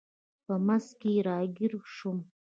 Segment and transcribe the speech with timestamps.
[0.45, 2.17] په منځ کې راګیر شوم.